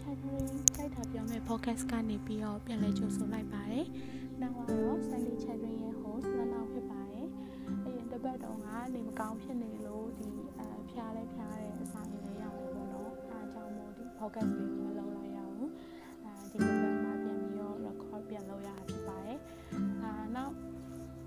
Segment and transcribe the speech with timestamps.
[0.00, 0.44] channel
[0.76, 3.86] တိုက်တာပြောမဲ့ podcast ကနေပြီးတော့ပြန်လဲကြိုဆိုလိုက်ပါတယ်။
[4.40, 7.26] နောက်ကတော့ Sunday channel ရဲ့ host လလောက်ဖြစ်ပါတယ်။
[7.84, 10.28] အရင်တစ်ပတ်တုန်းကနေမကောင်းဖြစ်နေလို့ဒီ
[10.58, 15.68] အဖျားလဲဖျားတဲ့အစာရည်လေးရောက်နေပေါ့နော်။အားကြောင့်မို့ဒီ podcast လေးကိုမလုပ်လိုက်ရဘူး။
[16.24, 19.38] အဲဒီတစ်ပတ်မှာပြန်ပြီးတော့ record ပြန်လုပ်ရတာဖြစ်ပါတယ်။
[20.02, 20.54] အာနောက်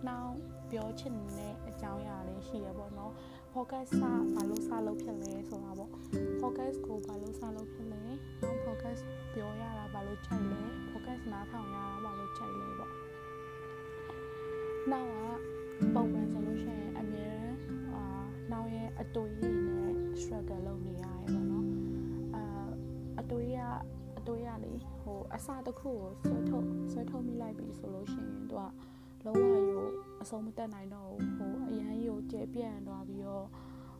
[0.07, 0.33] နောက်
[0.71, 3.13] ပြောချင်တဲ့အကြောင်းအရာလေးရှိရပေါ့နော်
[3.53, 5.91] focus စဘာလို့စလုပ်ဖြစ်လဲဆိုတာပေါ့
[6.41, 8.02] focus ကိုဘာလို့စလုပ်ဖြစ်လဲ
[10.13, 12.93] လို့ချိန်လဲ focus နားထောင်ရတာဘာလို့ချိန်လဲပေါ့
[14.91, 17.57] နောက်ကပုံမှန်ဆိုလို့ရှိရင်အမြဲတမ်း
[17.95, 18.03] အာ
[18.51, 21.67] နောက်ရဲ့အတွေ့အကြုံနဲ့ struggle လုပ်နေရတယ်ပေါ့နော်
[22.35, 22.43] အာ
[23.19, 23.59] အတွေ့ရ
[24.19, 29.85] အတွေ့ရလေဟိုအစတစ်ခုကိုဆွဲထုတ်ဆွဲထုတ်မိလိုက်ပြီဆိုလို့ရှိရင်သူကလုံးဝရို
[30.21, 33.47] အဆုံးမတက်နိုင်တော့ဘူးဟိုအရန်ရိုကျဲပြန့်သွားပြီးတော့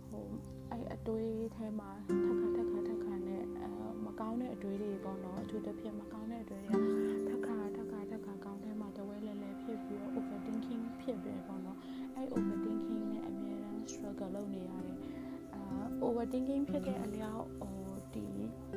[0.08, 0.25] ဟို
[0.72, 3.12] အဲ့အတွေးထဲမှာထက်ခါထက်ခါထက်ခါနဲ့အဲမ
[4.19, 11.78] ကောင်းတဲ့အတွေးတွေပေါ့နော်အထူးသဖြင့်မကောင်းတဲ့အတွေးတွေကထက်ခါထက်ခါထက်ခါကောင်းထဲမှာတဝဲလဲလဲဖြစ်ပြီးတော့ overthinking ဖြစ်တယ်ပေါ့နော်
[12.16, 14.97] အဲ့ overthinking နဲ့အများအား struggle လုပ်နေရတယ်
[15.53, 15.61] အာ
[16.05, 17.78] overthinking ဖြစ်တဲ့အလျောက်ဟို
[18.14, 18.28] ဒီ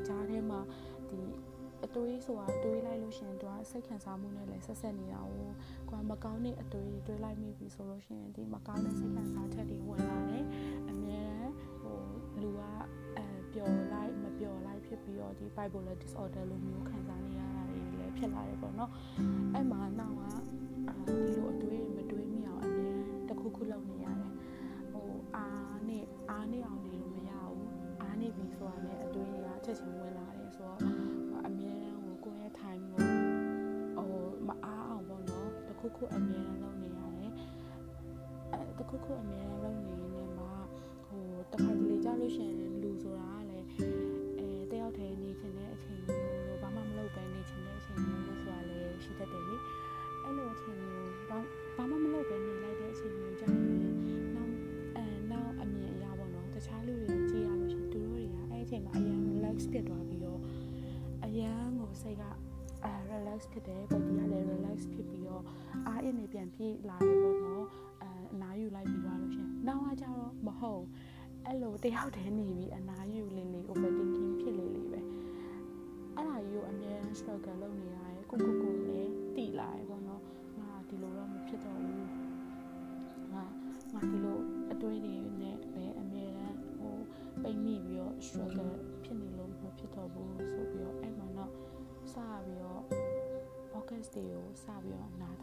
[0.06, 0.60] ဂျားထဲမှာ
[1.10, 1.20] ဒီ
[1.84, 5.50] အတွေးဆိုတာတွေးလိုက်လို့ရှင်သူကစိတ်ခံစားမှုနဲ့လည်းဆက်ဆက်နေတာကို
[5.90, 10.44] ကိုကမကောင်းတဲ့အတွေးတွေးလိုက်မိပြီဆိုလို့ရှင်ဒီမကောင်းတဲ့စိတ်ခံစားချက်တွေဝင်လာတယ်
[10.90, 11.25] အများ
[15.56, 18.90] bipolar disorder လိုမျိုးခံစားနေရတာတွေလည်းဖြစ်လာတယ်ပေါ့နော်
[19.54, 20.22] အဲ့မှာနောက်က
[20.88, 24.32] အာဒီလိုအတွေးမတွေးမိအောင်အများတခုခုလုပ်နေရတယ်
[24.92, 27.66] ဟိုအားနဲ့အားနဲ့အောင်နေလို့မရဘူး
[28.02, 30.78] အားနေပြီဆိုတာနဲ့အတွေးတွေကချက်ချင်းဝင်လာတယ်ဆိုတော့
[31.46, 33.04] အမြဲတမ်းဟိုကိုယ့်ရဲ့ time ကို
[33.96, 37.32] ဟိုမအားအောင်ပေါ့နော်တခုခုအမြဲတမ်းလုပ်နေရတယ်
[38.52, 40.52] အဲတခုခုအမြဲတမ်းလုပ်နေနေမှာ
[41.06, 43.45] ဟိုတခါတလေကြာလို့ရှိရင်လူဆိုတာ
[66.90, 67.64] လာတယ်ပေါ့နော်
[68.02, 70.84] အဲအနားယူလိုက်ပြီးသွားလို့ရှင်နောက်ကကြတော့မဟုတ်
[71.46, 75.00] အဲ့လိုတယောက်တည်းနေပြီးအနားယူလေးလေး overthinking ဖြစ်လေလေပဲ
[76.16, 80.22] အဲ့ဒါကြီးကိုအမြဲ struggle လုပ်နေရတယ်ကိုကိုကိုလည်းတိလာရပေါ့နော်
[80.60, 82.06] ငါဒီလိုတော့မဖြစ်တော့ဘူး
[83.32, 83.44] ငါ
[83.94, 84.38] ငါဒီလို
[84.72, 86.96] အတွေးတွေနဲ့ပဲအမြဲတမ်းဟို
[87.42, 88.72] ပိတ်မိပြီးတော့ struggle
[89.04, 91.52] ဖြစ်နေလို့မဖြစ်တော့ဘူးဆိုပြီးတော့အဲ့မှာတော့
[92.12, 92.14] စ
[92.44, 92.82] ပြီးတော့
[93.72, 95.35] podcast တွေကိုစပြီးတော့နား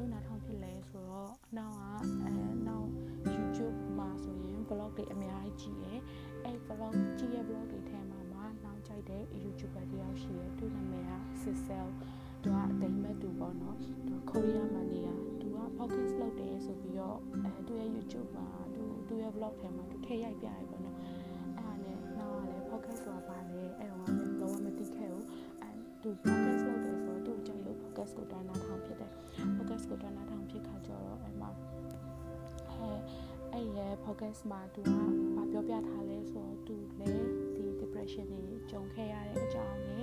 [0.00, 2.88] လို့နားထောင်ဖြစ်လဲဆိုတော့နောက်ကအဲနောက်
[3.34, 6.00] YouTube မှာဆိုရင် vlog တွေအများကြီးကြည့်ရယ်
[6.44, 11.12] အဲ့ vlog ကြည့်ရ vlog တွေထဲမှာမှနောက်ကြိုက်တဲ့ YouTuber တယောက်ရှိရယ်သူ့နာမည်က
[11.42, 11.88] Sisel
[12.42, 24.06] သူကဒိမတ်သူပေါ့နော်သူကိုရီးယားမှာနေတာသူက podcast လုပ်တယ်ဆိုပြီးတော့အဲသူရဲ့ YouTube မှာသူသူရဲ့ vlog ထဲမှာသူထည့်ရိုက်ပြရတယ်ပေါ့နော်အဲ့ဒါနဲ့နောက်ကလည်း podcast ဆိုတာပါလေအဲ့တော့က
[24.40, 25.26] လုံးဝမသိခဲ့ဘူး
[25.62, 25.70] အဲ
[26.02, 26.89] သူ podcast လုပ်တယ်ဆိုတော့သူ့ကြိုက်လို့
[28.00, 29.12] podcast ကိုတွန်းနာထောင်ဖြစ်တယ်
[29.56, 31.50] podcast ကိုတွန်းနာထောင်ဖြစ်ခါကျတော့အဲ့မှာ
[32.70, 32.90] အဲ
[33.52, 34.92] အဲ့ရဲ့ podcast မှာသူက
[35.36, 39.98] ဘာပြောပြထားလဲဆိုတော့သူလည်းဒီ depression တွေကြုံခဲ့ရတဲ့အကြောင်းတွေ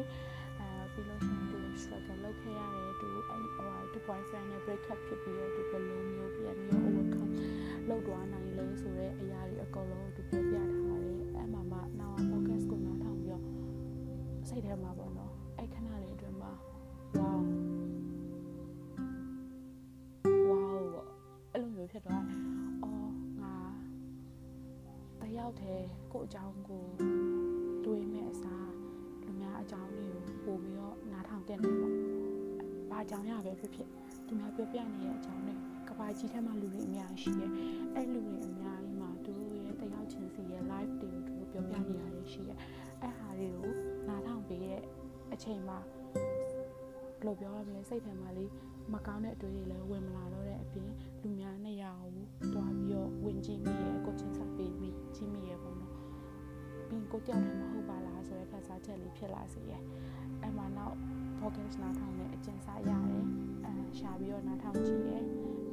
[0.60, 6.87] အဲပြီးလို့ရှိရင်သူ struggle လုပ်ခဲ့ရတယ်သူအဲ့ဟိုသူ boyfriend နဲ့ break up ဖြစ်ပြီးတော့သူဘယ်လိုမျိုးပြန်ပြီး overcome လုပ်
[33.08, 33.90] အကြောင်းရပဲဖြစ်ဖြစ်
[34.28, 35.54] သူများပြောပြနေတဲ့အကြောင်းတွေ
[35.90, 37.52] ကဘာကြီးထဲမှာလူတွေအများကြီးရှိတယ်။
[37.96, 42.58] အဲ့လူတွေအများကြီးမှာသူတို့ရဲ့တယောက်ချင်းစီရဲ့ live တွေကိုသူတို့ပြောပြနေရတယ်ရှိတယ်။
[43.02, 43.72] အဲ့ဟာတွေကို
[44.08, 44.82] နားထောင်ပေးတဲ့
[45.34, 45.78] အချိန်မှာ
[47.18, 48.52] ဘယ်လိုပြောရမလဲစိတ်ထဲမှာလေး
[48.94, 50.90] မကောင်းတဲ့အတွေ့အကြုံတွေလည်းဝင်မလာတော့တဲ့အပြင်
[51.22, 52.14] လူများနဲ့ရအောင်
[52.54, 55.94] တွားပြီးတော့ဝင်ကြည့်မိရဲ့ကိုချင်းစားပေးပြီးကြည့်မိရဲ့ပေါ့နော်
[56.88, 59.82] ပြီးကိုတယောက်တည်းမဟုတ်ပါလားဆိုတဲ့ခက်စားချက်လေးဖြစ်လာစေရဲ့
[60.42, 60.98] အဲ့မှာနောက်
[61.42, 63.02] podcast နားထောင်တဲ့အကျဉ်းစားရတယ်
[63.66, 65.24] အဲရှာပြီးတော့နားထောင်ကြည့်ရဲ့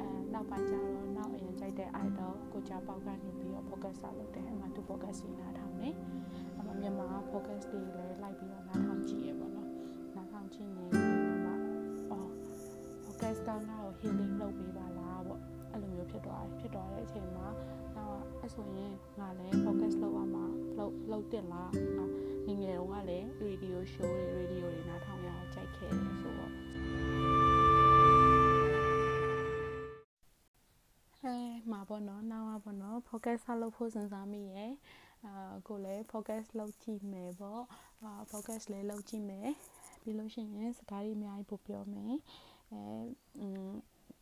[0.01, 5.91] အဲနောက်ပိုင်းကျတော့နောက်အရင်ကြိုက်တဲ့ idol ကိုကြပေါက်ကနေပြီးတော့ podcast ဆောက်လုပ်တယ်အဲ့မှာသူ podcast ကြီးနားထောင်နေ
[6.57, 9.71] အဲ့မှာမြန်မာ podcast တွေလည်းလိုက်ပြီးတော့နားထောင်ကြည့်ရဲ့ပေါ့နော်
[10.17, 11.03] နားထောင်ကြည့်နေတယ်
[11.45, 11.55] မှာ
[12.11, 12.31] အော်
[13.05, 15.41] podcast ကငါ့ကို healing လုပ်ပေးပါလားပေါ့
[15.73, 17.47] အဲ့လိုမျိုးဖြစ်သွားတယ်ဖြစ်သွားတဲ့အချိန်မှာ
[17.97, 20.45] နောက်အဲ့ဆိုရင်ငါလည်း focus လုပ်ရမှာ
[20.79, 21.71] လုပ်လုပ်တင်လား
[22.47, 26.53] ငါငငယ်တုန်းကလည်း radio show တွေ radio တွေနားထောင်ရအောင်ကြိုက်ခဲ့တယ်ဆိုတော့
[31.23, 31.37] အဲ
[31.71, 34.73] မှာပေါ့နော်နောက်ပါပေါ့နော် focus ဆက်လုပ်ဖို့စဉ်းစားမိရယ်
[35.25, 37.63] အာကိုလည်း focus လုပ်ကြည့်မယ်ပေါ့
[38.03, 39.49] အာ focus လည်းလုပ်ကြည့်မယ်
[40.03, 42.15] ပြီးလို့ရှိရင်စကားတွေအများကြီးပို့ပြောမယ်
[42.73, 43.49] အဲ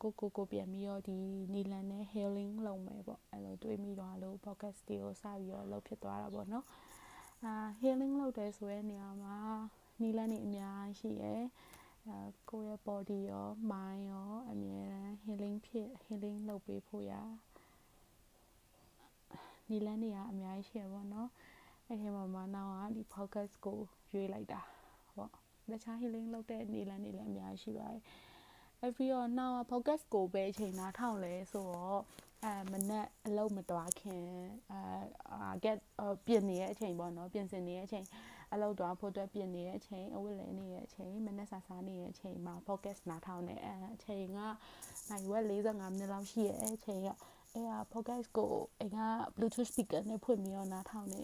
[0.01, 1.17] ကိုကိုကိုပြန်ပြီးတော့ဒီ
[1.53, 6.65] နီလန်နဲ့ healing လုပ်မယ်ပေါ့အဲ့လိုတွေးမိတော့လို့ podcast တွေကိုစပြီးတော့လုပ်ဖြစ်သွားတာပေါ့နော်
[7.45, 9.37] အာ healing လုပ်တယ်ဆိုတဲ့နေရာမှာ
[10.01, 11.43] နီလန်နေအများရှိရယ်
[12.07, 17.13] အာကိုယ့်ရဲ့ body ရော mind ရောအမြဲတမ်း healing ဖြစ် healing လုပ်ပေးဖို့ရ
[19.69, 21.29] နီလန်နေရအများကြီးရှိရပေါ့နော်
[21.87, 23.79] အဲ့ဒီမှာမှနောက်ကဒီ podcast ကို
[24.11, 24.61] ရွေးလိုက်တာ
[25.17, 25.31] ပေါ့
[25.71, 28.01] တခြား healing လုပ်တဲ့နီလန်နေလည်းအများကြီးရှိပါတယ်
[28.81, 32.01] အဲ့ပြီးတော့နောက် focus ကိုပဲအချိန်နားထောင်လဲဆိုတော့
[32.43, 34.25] အဲမနက်အလုပ်မတွားခင်
[34.71, 34.79] အဲ
[35.63, 35.77] get
[36.25, 38.05] ပြင်နေတဲ့အချိန်ပေါ့နော်ပြင်ဆင်နေတဲ့အချိန်
[38.53, 44.39] အလုပ်တွားဖို့အတွက်ပြင်နေတဲ့အချိန်အဝတ်လဲနေတဲ့အချိန်မနက်စာစားနေတဲ့အချိန်မှာ focus နားထောင်နေအဲအချိန်က
[45.09, 47.07] နိုင်ဝက်45မိနစ်လောက်ရှိရဲ့အချိန်က
[47.55, 48.51] အဲ focus ကို
[48.81, 48.97] အဲက
[49.35, 51.21] bluetooth speaker နဲ့ဖွင့်ပြီးတော့နားထောင်နေ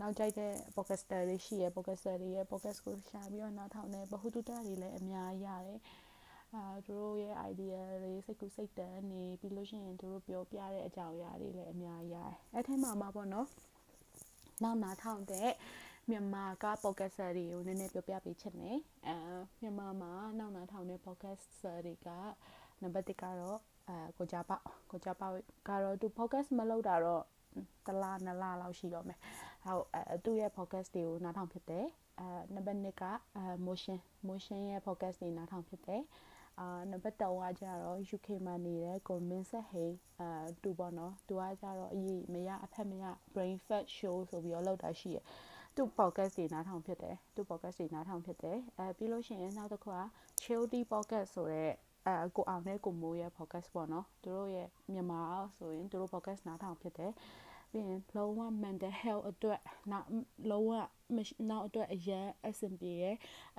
[0.00, 5.80] နောက်ကြိုက်တဲ့ podcaster တွေရှိရယ် podcaster တွေရဲ့ podcast ကိုရှာပြီးတော့နားထောင်နေဘ ഹു တုတ္တတွေလည်းအများကြီးရတယ်
[6.54, 13.46] အာသူတို့ရဲ့ idea တွေစိတ်ကူးစိတ်တမ်းနေပြီးလို့ရှိရင်သူတို့ပြောပြတဲ့အကြောင်းအရာတွေလည်းအများကြီးရတယ်အဲ့ထဲမှာမှာပေါ့နော်
[14.62, 15.50] နောက်နားထောင်တဲ့
[16.10, 19.16] မြန်မာက podcaster တွေကိုနည်းနည်းပြောပြပေးချင်တယ်အဲ
[19.60, 22.08] မြန်မာမှာနောက်နားထောင်တဲ့ podcaster တွေက
[22.82, 23.58] နံပါတ်1ကတော့
[23.88, 24.58] အဲကိုကြပေါ
[24.90, 25.30] ကိုကြပေါ
[25.68, 27.24] ကတော့သူ podcast မလုပ်တာတော့
[27.86, 29.18] တလားနလားလောက်ရှိတော့မယ်
[29.64, 31.86] ဟုတ်အဲသူ့ရဲ့ podcast တွေကိုနားထောင်ဖြစ်တယ်
[32.20, 33.04] အဲနံပါတ်2က
[33.36, 33.98] အဲ motion
[34.28, 36.02] motion ရဲ့ podcast တွေနားထောင်ဖြစ်တယ်
[36.60, 43.04] အာနံပါတ်3ကကျတော့ UK မှာနေတဲ့ကိုမင်းဆက်ဟိန်အာသူပေါ့နော်သူကကျတော့အရေးမရအဖက်မရ
[43.34, 45.18] brain fat show ဆိုပြီးတော့လောက်တာရှိရ
[45.76, 49.98] သူ podcast တွေနားထောင်ဖြစ်တယ်သူ podcast တွေနားထောင်ဖြစ်တယ်အဲပြီးလို့ရှိရင်နောက်တစ်ခုက
[50.42, 51.70] Childy podcast ဆိုတဲ့
[52.06, 55.20] အဲကိုအောင်နဲ့ကိုမိုးရဲ့ podcast ပေါ့နော်သူတို့ရဲ့မြန်မာ
[55.56, 57.12] ဆိုရင်သူတို့ podcast နားထောင်ဖြစ်တယ်
[57.72, 59.60] ပြီးရင်လုံးဝ mental health အတွက်
[59.92, 60.08] နောက်
[60.50, 60.72] လုံးဝ
[61.50, 63.04] နောက်အတွက်အရန်အဆင်ပြေရ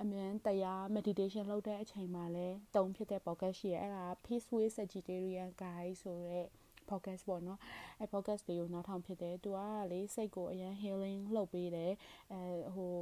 [0.02, 6.46] အမြန်တရား meditation လုပ်တဲ့အချိန်မှာလည်းတုံးဖြစ်တဲ့ podcast ရှိရအဲ့ဒါ peaceful vegetarian guide ဆိုတဲ့
[6.90, 7.58] podcast ပေါ့နော်
[8.00, 9.58] အဲ podcast တွေကိုနားထောင်ဖြစ်တယ်သူက
[9.92, 11.92] လေစိတ်ကိုအရင် healing လုပ်ပေးတယ်
[12.32, 12.42] အဲ
[12.74, 12.94] ဟို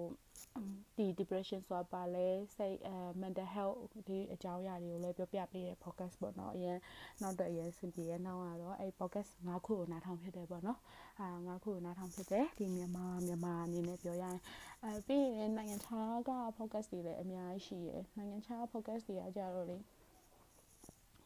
[0.97, 2.27] ဒီ depression ဆိုတာပါလဲ
[2.57, 6.79] စိတ်အဲ mental health ဒီအကြောင်းအရာတွေကိုလည်းပြောပြပေးတဲ့ podcast ပေါ့နော်အရင်
[7.23, 10.79] နောက်တော့အရင်စင်ပြေရဲ့နောက်ကတော့အဲ podcast ၅ခုကိုနားထောင်ဖြစ်တယ်ပေါ့နော်
[11.21, 14.39] အာ၅ခုကိုနားထောင်ဖြစ်တယ်ဒီမြန်မာမြန်မာအနေနဲ့ပြောရရင်
[14.85, 19.79] အဲပြီးရင်နိုင်ငံခြားက podcast တွေလည်းအများကြီးရှိရယ်နိုင်ငံခြား podcast တွေကကြတော့လေ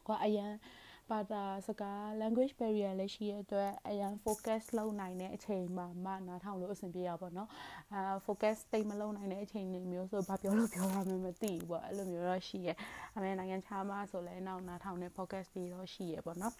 [0.07, 0.53] ကွာအရင်
[1.09, 7.49] ဘာသာစကား language barrier လည်းရှိရတဲ့အတွက်အရန် focus လုပ်နိုင်တဲ့အချိန်မှာမှနားထောင်လို့အဆင်ပြေရပါတော့
[7.93, 12.69] အာ focus တိတ်မလုပ်နိုင်တဲ့အချိန်တွေမျိုးဆိုဘာပြောလို့ပြောရမှမသိဘူးပေါ့အဲ့လိုမျိုးတော့ရှိရ
[13.15, 16.53] အမေနိုင်ငံခြားမှာဆိုလဲနောက်နားထောင်တဲ့ focus တွေတော့ရှိရပေါ့နော်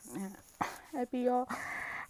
[0.96, 1.46] အဲ့ပြီးတော့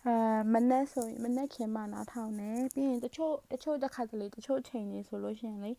[0.07, 0.15] အဲ
[0.53, 5.71] မနက်ဆိုရင်မနက်ခင်မှနားထောင်နေပြီးရင်တချို့တချို့တစ်ခါတလေတချို့ချိန်နေဆိုလို့ရှိရင်လေ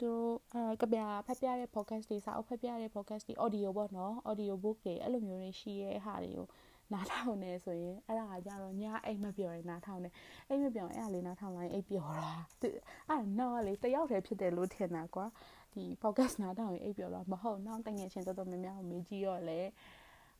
[0.00, 6.46] သူတို့အဲကပြဖတ်ပြတဲ့ podcast တွေစာအုပ်ဖတ်ပြတဲ့ podcast တွေ audio ပေါ့နော် audio book တွေအဲ့လိုမျိုးတွေရှိရဲ့ဟာတွေကို
[6.92, 10.08] နားထောင်နေဆိုရင်အဲ့ဒါကကြတော့ညအိမ်မပြော်ရင်နားထောင်နေ
[10.48, 12.30] အိမ်မပြော်ရင်အဲ့ဒါလေးနားထောင်လိုက်အိမ်ပြော်တာ
[13.08, 15.26] အဲ့တော့လေတယောက်တည်းဖြစ်တယ်လို့ထင်တာကွာ
[15.74, 19.60] ဒီ podcast နားထောင်ရင်အိမ်ပြော်တော့မဟုတ်နောက်တငယ်ချင်းတော်တော်များများကိုမေးကြည့်တော့လေ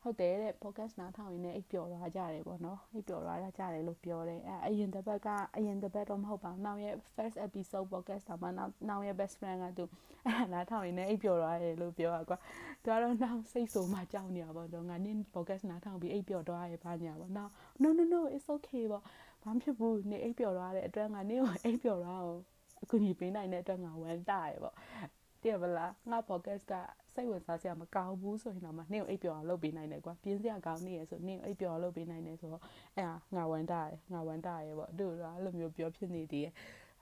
[0.03, 9.83] ဟုတ်တယ်တဲ့ podcast နားထောင်ရင်းနဲ့အိပ်ပျော်သွားကြတယ်ပေါ့နော်အိပ်ပျော်သွားကြတယ်လို့ပြောတယ်အဲအရင်တစ်ပတ်ကအရင်တစ်ပတ်တော့မဟုတ်ပါဘူးနောက်ရဲ့ first episode podcast မှာနောက်နောက်ရဲ့ best friend ကသူ
[10.27, 12.37] အဲနားထောင်ရင်းနဲ့အိပ်ပျော်သွားတယ်လို့ပြောတာကွာ
[12.83, 17.51] သူကတော့နောက်စိတ်ဆိုးမှကြောက်နေရပါတော့ငါနင်း podcast နားထောင်ပြီးအိပ်ပျော်သွားရပါညာပေါ့နောက်
[17.83, 19.03] no no no it's okay ပေါ့
[19.43, 22.41] ဘာမှဖြစ်ဘူးနေအိပ်ပျော်သွားတဲ့အတွက်ငါနင်းကိုအိပ်ပျော်သွားအောင်
[22.83, 24.75] အခုညီပေးနိုင်တဲ့အတွက်ငါဝမ်းတာရပေါ့
[25.43, 26.73] တည်ပါလားငါ podcast က
[27.13, 32.63] စိတ်ဝင်စားစရာမကောင်းဘူးဆိုရင်တော့မှနင့်ကိုအိပ်ပျော်အောင်လုပ်ပေးနိုင်တယ်ကွာပြင်းစရာကောင်းနေရဆိုနင့်ကိုအိပ်ပျော်အောင်လုပ်ပေးနိုင်တယ်ဆိုတော့
[32.95, 36.53] အဲ့ဒါငါဝမ်းတာရငါဝမ်းတာရပေါ့တို့တော့အဲ့လိုမျိုးပြောဖြစ်နေသေးရဲ့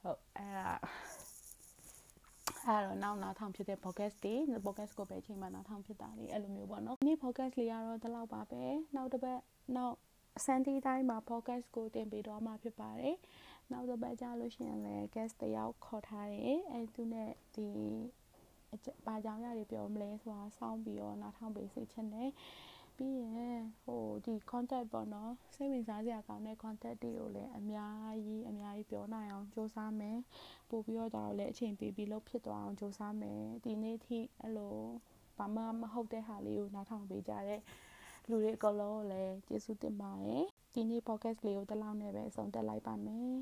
[0.01, 0.69] ဟုတ်အဲ့ဒါ
[2.67, 8.63] အဲ့တော့နောက်နောက်ထောင်ဖြစ်တဲ့ podcast တွေ podcast ကိုပဲအချိန်မှနောက်ထောင်ဖြစ်တာလေအဲ့လိုမျိုးပေါ့နော်ဒီ podcast လေးကတော့ဒီလောက်ပါပဲ
[8.95, 9.39] နောက်တစ်ပတ်
[9.75, 9.95] နောက်
[10.45, 13.17] Sunday တိုင်းမှာ podcast ကိုတင်ပေးတော့မှာဖြစ်ပါတယ်
[13.71, 17.67] နောက်တစ်ပတ်ကြာလို့ရှိရင်လည်း guest တယောက်ခေါ်ထားတယ်အဲသူနဲ့ဒီ
[19.05, 22.29] ဘာကြောင့်ရတွေပြောမလဲဆိုတာစောင့်ပြီးတော့နားထောင်ပေးစေချင်တယ်
[22.97, 30.19] ပြီးရင်ဟိုဒီ contact ပေါ့နော်စိတ်ဝင်စားစရာကောင်းတဲ့ contact တွေကိုလည်းအများကြီးအများကြီးပြောနိုင်အောင်စူးစမ်းမယ်
[30.69, 34.75] ပို့ပြီးတော့ဒါတော့လည်းအချိန်ပေးပြီးလို့ဖြစ်သွားအောင်စူးစမ်းမယ်ဒီနေ့ထိအဲ့လို
[35.37, 37.61] ဘာမှမဟုတ်တဲ့ဟာလေးကိုနားထောင်ပေးကြတဲ့
[38.29, 43.33] လူတွေအကုန်လုံးကိုလည်းကျေးဇူးတင်ပါတယ်ဒီနေ့ podcast လေးကိုတလောက်နဲ့ပဲအဆုံးသတ်လိုက်ပါမယ်